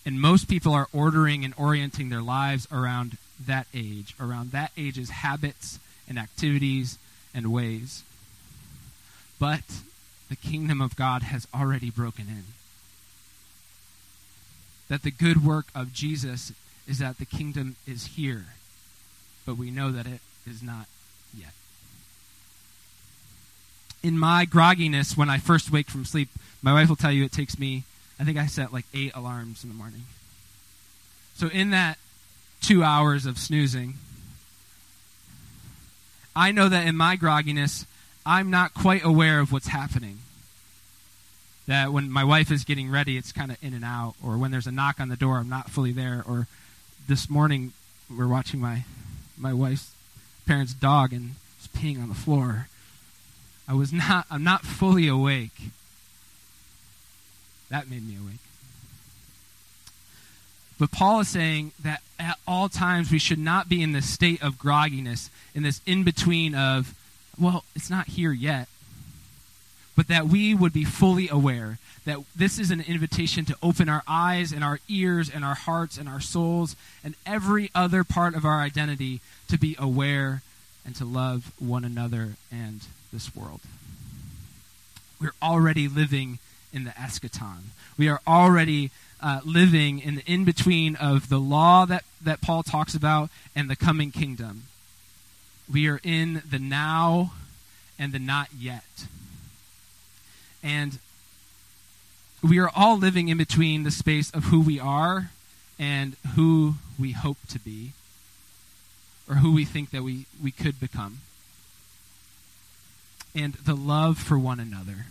And 0.07 0.21
most 0.21 0.49
people 0.49 0.73
are 0.73 0.89
ordering 0.93 1.45
and 1.45 1.55
orienting 1.57 2.11
their 2.11 2.23
lives 2.23 2.69
around 2.71 3.17
that 3.47 3.67
age, 3.75 4.15
around 4.21 4.53
that 4.53 4.71
age's 4.77 5.11
habits 5.11 5.79
and 6.09 6.19
activities 6.19 6.99
and 7.35 7.53
ways. 7.53 8.05
But 9.39 9.63
the 10.29 10.37
kingdom 10.37 10.81
of 10.81 10.97
God 10.97 11.23
has 11.23 11.49
already 11.55 11.91
broken 11.91 12.27
in. 12.29 12.45
That 14.89 15.03
the 15.03 15.11
good 15.11 15.45
work 15.45 15.67
of 15.75 15.93
Jesus 15.93 16.53
is 16.87 16.99
that 16.99 17.19
the 17.19 17.25
kingdom 17.25 17.77
is 17.87 18.07
here, 18.09 18.45
but 19.47 19.57
we 19.57 19.71
know 19.71 19.91
that 19.91 20.07
it 20.07 20.21
is 20.47 20.63
not 20.63 20.87
yet. 21.37 21.53
In 24.03 24.19
my 24.19 24.45
grogginess, 24.45 25.17
when 25.17 25.31
I 25.31 25.39
first 25.39 25.71
wake 25.71 25.89
from 25.89 26.05
sleep, 26.05 26.29
my 26.63 26.75
wife 26.75 26.91
will 26.91 26.97
tell 26.97 27.11
you 27.11 27.25
it 27.25 27.33
takes 27.33 27.59
me, 27.59 27.85
I 28.19 28.25
think 28.25 28.39
I 28.39 28.47
set 28.47 28.73
like 28.73 28.85
eight 28.95 29.13
alarms 29.15 29.65
in 29.65 29.69
the 29.69 29.75
morning. 29.75 30.03
So 31.35 31.49
in 31.49 31.71
that 31.71 31.99
two 32.61 32.85
hours 32.85 33.27
of 33.27 33.39
snoozing, 33.39 33.95
I 36.37 36.53
know 36.53 36.69
that 36.69 36.87
in 36.87 36.97
my 36.97 37.17
grogginess, 37.17 37.87
I'm 38.27 38.51
not 38.51 38.75
quite 38.75 39.05
aware 39.05 39.41
of 39.41 39.53
what's 39.53 39.69
happening. 39.69 40.19
That 41.67 41.93
when 41.93 42.11
my 42.11 42.25
wife 42.25 42.51
is 42.51 42.65
getting 42.65 42.91
ready, 42.91 43.17
it's 43.17 43.33
kind 43.33 43.51
of 43.51 43.57
in 43.63 43.75
and 43.75 43.85
out. 43.85 44.15
Or 44.23 44.37
when 44.37 44.51
there's 44.51 44.67
a 44.67 44.73
knock 44.73 45.01
on 45.01 45.09
the 45.09 45.17
door, 45.17 45.39
I'm 45.39 45.49
not 45.49 45.71
fully 45.71 45.93
there. 45.93 46.23
Or 46.27 46.47
this 47.09 47.31
morning, 47.31 47.73
we're 48.15 48.29
watching 48.29 48.61
my, 48.61 48.85
my 49.37 49.53
wife's 49.53 49.93
parents' 50.47 50.75
dog 50.75 51.13
and 51.13 51.33
it's 51.59 51.69
peeing 51.69 52.03
on 52.03 52.09
the 52.09 52.15
floor. 52.15 52.69
I 53.67 53.75
was 53.75 53.93
not, 53.93 54.27
I'm 54.31 54.45
not 54.45 54.63
fully 54.63 55.09
awake. 55.09 55.71
That 57.75 57.91
made 57.91 58.07
me 58.07 58.17
awake. 58.17 58.39
But 60.79 60.93
Paul 60.93 61.19
is 61.19 61.29
saying 61.29 61.73
that 61.83 62.03
at 62.21 62.39
all 62.47 62.69
times 62.69 63.11
we 63.11 63.19
should 63.19 63.41
not 63.41 63.69
be 63.69 63.83
in 63.83 63.91
this 63.91 64.09
state 64.09 64.41
of 64.45 64.59
grogginess, 64.59 65.29
in 65.57 65.65
this 65.65 65.81
in 65.85 66.05
between 66.05 66.55
of, 66.55 66.95
well, 67.37 67.65
it's 67.75 67.91
not 67.91 68.07
here 68.07 68.31
yet. 68.31 68.69
But 69.97 70.07
that 70.07 70.29
we 70.29 70.55
would 70.55 70.73
be 70.73 70.85
fully 70.85 71.29
aware 71.29 71.81
that 72.05 72.19
this 72.37 72.61
is 72.61 72.71
an 72.71 72.81
invitation 72.81 73.45
to 73.47 73.57
open 73.61 73.89
our 73.89 74.05
eyes 74.07 74.53
and 74.53 74.63
our 74.63 74.79
ears 74.89 75.29
and 75.29 75.45
our 75.45 75.57
hearts 75.57 75.99
and 75.99 76.09
our 76.09 76.21
souls 76.21 76.77
and 77.03 77.17
every 77.27 77.73
other 77.75 78.05
part 78.05 78.37
of 78.37 78.45
our 78.45 78.61
identity 78.61 79.21
to 79.49 79.59
be 79.59 79.75
aware 79.81 80.43
and 80.87 80.95
to 80.95 81.05
love 81.05 81.51
one 81.59 81.85
another 81.85 82.37
and 82.53 82.83
this 83.13 83.35
world. 83.35 83.63
We're 85.21 85.35
already 85.43 85.89
living 85.89 86.39
in 86.75 86.85
the 86.85 86.91
eschaton. 86.91 87.71
We 87.97 88.09
are 88.09 88.21
already 88.27 88.91
uh, 89.23 89.41
living 89.45 90.01
in 90.01 90.17
the 90.17 90.23
in 90.27 90.45
between 90.45 90.97
of 90.97 91.29
the 91.29 91.39
law 91.39 91.87
that, 91.87 92.05
that 92.21 92.43
Paul 92.43 92.63
talks 92.63 92.95
about 92.95 93.31
and 93.55 93.71
the 93.71 93.77
coming 93.77 94.11
kingdom. 94.11 94.65
We 95.73 95.89
are 95.89 96.01
in 96.03 96.43
the 96.49 96.59
now 96.59 97.33
and 97.99 98.13
the 98.13 98.19
not 98.19 98.49
yet. 98.59 99.07
And 100.63 100.99
we 102.43 102.59
are 102.59 102.71
all 102.75 102.99
living 102.99 103.29
in 103.29 103.39
between 103.39 103.85
the 103.85 103.91
space 103.91 104.31
of 104.33 104.45
who 104.45 104.61
we 104.61 104.79
are 104.79 105.31
and 105.79 106.17
who 106.35 106.75
we 106.99 107.13
hope 107.13 107.39
to 107.49 107.59
be 107.59 107.93
or 109.29 109.37
who 109.37 109.55
we 109.55 109.65
think 109.65 109.91
that 109.91 110.03
we, 110.03 110.27
we 110.43 110.51
could 110.51 110.79
become. 110.79 111.21
And 113.35 113.55
the 113.55 113.75
love 113.75 114.19
for 114.19 114.39
one 114.39 114.61
another 114.61 115.07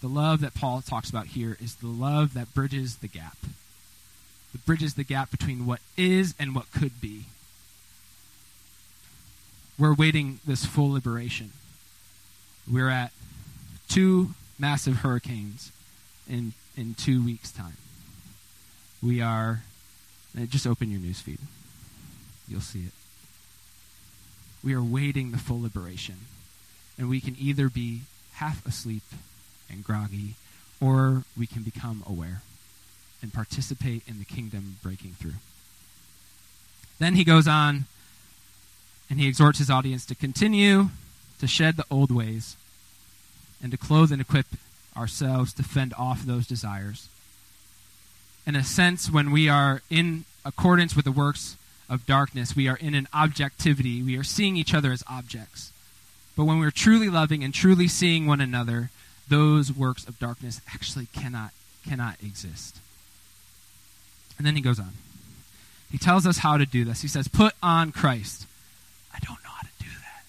the 0.00 0.08
love 0.08 0.40
that 0.40 0.54
Paul 0.54 0.82
talks 0.82 1.10
about 1.10 1.28
here 1.28 1.56
is 1.60 1.76
the 1.76 1.86
love 1.86 2.34
that 2.34 2.54
bridges 2.54 2.96
the 2.96 3.08
gap. 3.08 3.36
It 4.54 4.64
bridges 4.64 4.94
the 4.94 5.04
gap 5.04 5.30
between 5.30 5.66
what 5.66 5.80
is 5.96 6.34
and 6.38 6.54
what 6.54 6.70
could 6.70 7.00
be. 7.00 7.24
We're 9.78 9.94
waiting 9.94 10.40
this 10.46 10.64
full 10.64 10.92
liberation. 10.92 11.52
We're 12.70 12.88
at 12.88 13.12
two 13.88 14.30
massive 14.58 14.96
hurricanes 14.96 15.72
in, 16.28 16.52
in 16.76 16.94
two 16.94 17.24
weeks' 17.24 17.52
time. 17.52 17.76
We 19.02 19.20
are, 19.20 19.62
uh, 20.38 20.46
just 20.46 20.66
open 20.66 20.90
your 20.90 21.00
news 21.00 21.20
feed. 21.20 21.38
You'll 22.48 22.60
see 22.60 22.80
it. 22.80 22.92
We 24.64 24.74
are 24.74 24.82
waiting 24.82 25.32
the 25.32 25.38
full 25.38 25.60
liberation. 25.60 26.16
And 26.98 27.08
we 27.08 27.20
can 27.20 27.36
either 27.38 27.68
be 27.68 28.02
half 28.34 28.64
asleep 28.66 29.02
and 29.70 29.84
groggy, 29.84 30.34
or 30.80 31.24
we 31.36 31.46
can 31.46 31.62
become 31.62 32.02
aware 32.06 32.42
and 33.22 33.32
participate 33.32 34.02
in 34.06 34.18
the 34.18 34.24
kingdom 34.24 34.76
breaking 34.82 35.12
through. 35.12 35.34
Then 36.98 37.14
he 37.14 37.24
goes 37.24 37.48
on 37.48 37.84
and 39.08 39.20
he 39.20 39.28
exhorts 39.28 39.58
his 39.58 39.70
audience 39.70 40.04
to 40.06 40.14
continue 40.14 40.88
to 41.38 41.46
shed 41.46 41.76
the 41.76 41.84
old 41.90 42.10
ways 42.10 42.56
and 43.62 43.70
to 43.70 43.78
clothe 43.78 44.12
and 44.12 44.20
equip 44.20 44.46
ourselves 44.96 45.52
to 45.54 45.62
fend 45.62 45.92
off 45.98 46.24
those 46.24 46.46
desires. 46.46 47.08
In 48.46 48.56
a 48.56 48.64
sense, 48.64 49.10
when 49.10 49.30
we 49.30 49.48
are 49.48 49.82
in 49.90 50.24
accordance 50.44 50.94
with 50.94 51.04
the 51.04 51.12
works 51.12 51.56
of 51.88 52.06
darkness, 52.06 52.56
we 52.56 52.68
are 52.68 52.76
in 52.76 52.94
an 52.94 53.08
objectivity. 53.12 54.02
We 54.02 54.16
are 54.16 54.24
seeing 54.24 54.56
each 54.56 54.74
other 54.74 54.92
as 54.92 55.04
objects. 55.08 55.72
But 56.36 56.44
when 56.44 56.58
we're 56.58 56.70
truly 56.70 57.08
loving 57.08 57.42
and 57.42 57.52
truly 57.52 57.88
seeing 57.88 58.26
one 58.26 58.40
another, 58.40 58.90
those 59.28 59.72
works 59.72 60.06
of 60.06 60.18
darkness 60.18 60.60
actually 60.72 61.06
cannot 61.06 61.52
cannot 61.86 62.16
exist. 62.22 62.78
And 64.38 64.46
then 64.46 64.56
he 64.56 64.62
goes 64.62 64.78
on. 64.78 64.92
He 65.90 65.98
tells 65.98 66.26
us 66.26 66.38
how 66.38 66.56
to 66.56 66.66
do 66.66 66.84
this. 66.84 67.02
He 67.02 67.08
says, 67.08 67.28
"Put 67.28 67.54
on 67.62 67.92
Christ." 67.92 68.46
I 69.14 69.18
don't 69.20 69.42
know 69.42 69.50
how 69.50 69.62
to 69.62 69.84
do 69.84 69.88
that. 69.88 70.24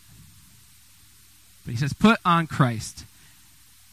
But 1.65 1.71
he 1.71 1.77
says, 1.77 1.93
"Put 1.93 2.19
on 2.23 2.47
Christ." 2.47 3.05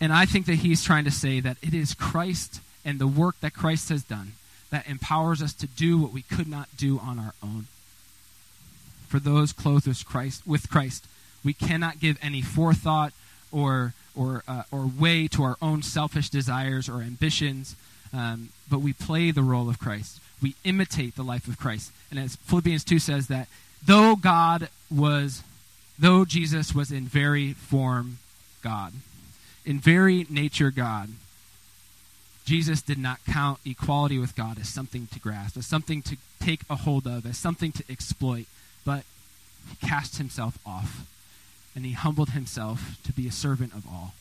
And 0.00 0.12
I 0.12 0.26
think 0.26 0.46
that 0.46 0.56
he's 0.56 0.84
trying 0.84 1.04
to 1.04 1.10
say 1.10 1.40
that 1.40 1.56
it 1.62 1.72
is 1.72 1.94
Christ 1.94 2.60
and 2.84 2.98
the 2.98 3.06
work 3.06 3.40
that 3.40 3.54
Christ 3.54 3.88
has 3.88 4.02
done 4.02 4.32
that 4.70 4.86
empowers 4.86 5.40
us 5.40 5.52
to 5.54 5.66
do 5.66 5.98
what 5.98 6.12
we 6.12 6.22
could 6.22 6.48
not 6.48 6.68
do 6.76 6.98
on 6.98 7.18
our 7.18 7.34
own. 7.42 7.66
For 9.08 9.18
those 9.18 9.52
clothed 9.52 9.86
with 9.86 10.04
Christ, 10.04 10.46
with 10.46 10.68
Christ, 10.68 11.06
we 11.42 11.54
cannot 11.54 12.00
give 12.00 12.18
any 12.20 12.42
forethought 12.42 13.12
or 13.50 13.94
or, 14.16 14.42
uh, 14.46 14.62
or 14.70 14.86
way 14.86 15.28
to 15.28 15.42
our 15.42 15.56
own 15.60 15.82
selfish 15.82 16.30
desires 16.30 16.88
or 16.88 17.02
ambitions, 17.02 17.76
um, 18.12 18.50
but 18.70 18.80
we 18.80 18.92
play 18.92 19.30
the 19.30 19.42
role 19.42 19.68
of 19.68 19.78
Christ. 19.78 20.20
We 20.42 20.54
imitate 20.64 21.16
the 21.16 21.24
life 21.24 21.48
of 21.48 21.58
Christ. 21.58 21.92
And 22.10 22.18
as 22.18 22.36
Philippians 22.36 22.84
2 22.84 22.98
says, 22.98 23.28
that 23.28 23.48
though 23.84 24.16
God 24.16 24.68
was, 24.90 25.42
though 25.98 26.24
Jesus 26.24 26.74
was 26.74 26.92
in 26.92 27.04
very 27.04 27.52
form 27.52 28.18
God, 28.62 28.92
in 29.64 29.80
very 29.80 30.26
nature 30.28 30.70
God, 30.70 31.10
Jesus 32.44 32.82
did 32.82 32.98
not 32.98 33.20
count 33.26 33.58
equality 33.64 34.18
with 34.18 34.36
God 34.36 34.58
as 34.58 34.68
something 34.68 35.08
to 35.08 35.18
grasp, 35.18 35.56
as 35.56 35.66
something 35.66 36.02
to 36.02 36.16
take 36.40 36.60
a 36.68 36.76
hold 36.76 37.06
of, 37.06 37.24
as 37.24 37.38
something 37.38 37.72
to 37.72 37.84
exploit, 37.88 38.46
but 38.84 39.04
he 39.70 39.86
cast 39.86 40.18
himself 40.18 40.58
off 40.66 41.06
and 41.74 41.84
he 41.84 41.92
humbled 41.92 42.30
himself 42.30 42.98
to 43.04 43.12
be 43.12 43.26
a 43.26 43.32
servant 43.32 43.72
of 43.72 43.84
all, 43.86 44.14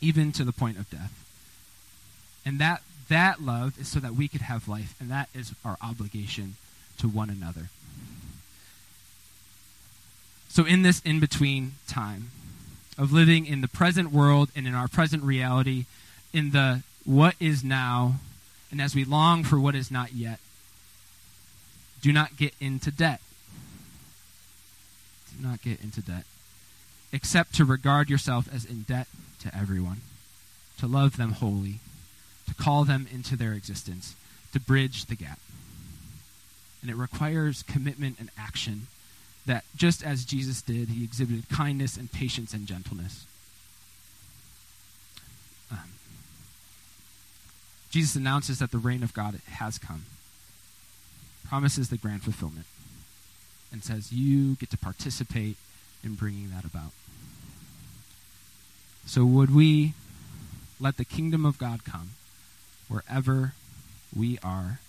even 0.00 0.32
to 0.32 0.44
the 0.44 0.52
point 0.52 0.78
of 0.78 0.88
death. 0.90 1.24
And 2.46 2.58
that, 2.60 2.82
that 3.08 3.42
love 3.42 3.78
is 3.80 3.88
so 3.88 4.00
that 4.00 4.14
we 4.14 4.28
could 4.28 4.42
have 4.42 4.68
life, 4.68 4.94
and 5.00 5.10
that 5.10 5.28
is 5.34 5.54
our 5.64 5.76
obligation 5.82 6.56
to 6.98 7.08
one 7.08 7.30
another. 7.30 7.68
So, 10.48 10.64
in 10.64 10.82
this 10.82 11.00
in 11.00 11.20
between 11.20 11.72
time 11.86 12.30
of 12.96 13.12
living 13.12 13.46
in 13.46 13.60
the 13.60 13.68
present 13.68 14.10
world 14.10 14.50
and 14.56 14.66
in 14.66 14.74
our 14.74 14.88
present 14.88 15.22
reality, 15.22 15.84
in 16.32 16.50
the 16.50 16.82
what 17.04 17.34
is 17.38 17.62
now, 17.62 18.14
and 18.70 18.80
as 18.80 18.94
we 18.94 19.04
long 19.04 19.44
for 19.44 19.60
what 19.60 19.74
is 19.74 19.90
not 19.90 20.14
yet, 20.14 20.40
do 22.00 22.12
not 22.12 22.36
get 22.36 22.54
into 22.60 22.90
debt 22.90 23.20
not 25.40 25.62
get 25.62 25.80
into 25.80 26.00
debt, 26.00 26.24
except 27.12 27.54
to 27.54 27.64
regard 27.64 28.10
yourself 28.10 28.48
as 28.52 28.64
in 28.64 28.82
debt 28.82 29.06
to 29.40 29.56
everyone, 29.56 30.00
to 30.78 30.86
love 30.86 31.16
them 31.16 31.32
wholly, 31.32 31.80
to 32.46 32.54
call 32.54 32.84
them 32.84 33.06
into 33.12 33.36
their 33.36 33.52
existence, 33.52 34.14
to 34.52 34.60
bridge 34.60 35.06
the 35.06 35.14
gap. 35.14 35.38
And 36.82 36.90
it 36.90 36.96
requires 36.96 37.62
commitment 37.62 38.16
and 38.18 38.30
action 38.38 38.86
that, 39.46 39.64
just 39.74 40.04
as 40.04 40.24
Jesus 40.24 40.62
did, 40.62 40.88
he 40.88 41.02
exhibited 41.02 41.48
kindness 41.48 41.96
and 41.96 42.12
patience 42.12 42.52
and 42.52 42.66
gentleness. 42.66 43.26
Um, 45.72 45.78
Jesus 47.90 48.14
announces 48.14 48.58
that 48.58 48.70
the 48.70 48.78
reign 48.78 49.02
of 49.02 49.14
God 49.14 49.40
has 49.50 49.78
come. 49.78 50.04
promises 51.48 51.88
the 51.88 51.96
grand 51.96 52.22
fulfillment 52.22 52.66
and 53.72 53.82
says, 53.82 54.12
You 54.12 54.54
get 54.56 54.70
to 54.70 54.78
participate 54.78 55.56
in 56.04 56.14
bringing 56.14 56.50
that 56.50 56.64
about. 56.64 56.92
So, 59.06 59.24
would 59.24 59.54
we 59.54 59.94
let 60.78 60.96
the 60.96 61.04
kingdom 61.04 61.44
of 61.44 61.58
God 61.58 61.84
come 61.84 62.10
wherever 62.88 63.54
we 64.14 64.38
are 64.42 64.80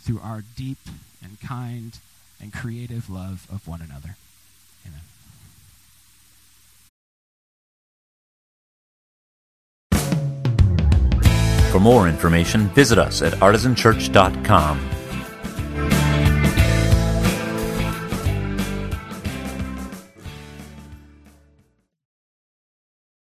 through 0.00 0.20
our 0.22 0.42
deep 0.56 0.78
and 1.22 1.40
kind 1.40 1.98
and 2.40 2.52
creative 2.52 3.08
love 3.10 3.46
of 3.50 3.66
one 3.66 3.80
another? 3.80 4.16
Amen. 4.86 5.00
For 11.72 11.80
more 11.80 12.08
information, 12.08 12.68
visit 12.68 12.98
us 12.98 13.22
at 13.22 13.32
artisanchurch.com 13.34 15.05